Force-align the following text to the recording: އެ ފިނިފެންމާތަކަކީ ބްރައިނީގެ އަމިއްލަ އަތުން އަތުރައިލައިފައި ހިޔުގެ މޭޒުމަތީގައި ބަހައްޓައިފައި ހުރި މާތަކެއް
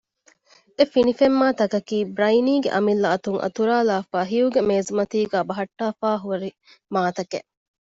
އެ 0.77 0.83
ފިނިފެންމާތަކަކީ 0.93 1.97
ބްރައިނީގެ 2.15 2.69
އަމިއްލަ 2.75 3.07
އަތުން 3.11 3.39
އަތުރައިލައިފައި 3.43 4.27
ހިޔުގެ 4.31 4.61
މޭޒުމަތީގައި 4.69 5.47
ބަހައްޓައިފައި 5.49 6.19
ހުރި 6.23 6.49
މާތަކެއް 6.93 7.47